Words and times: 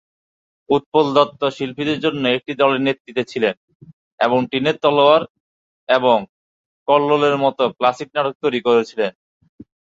উৎপল 0.69 1.05
দত্ত 1.15 1.41
শিল্পীদের 1.57 1.97
অন্য 2.09 2.25
একটি 2.37 2.51
দলের 2.61 2.81
নেতৃত্বে 2.83 3.23
ছিলেন 3.31 3.55
এবং 4.19 4.39
টিনের 4.49 4.77
তলোয়ার 4.83 5.21
এবং 5.89 6.17
কল্লোল 6.87 7.23
মত 7.43 7.59
ক্লাসিক 7.77 8.09
নাটক 8.13 8.35
তৈরি 8.43 8.59
করে 8.65 8.81
ছিলেন। 8.89 9.11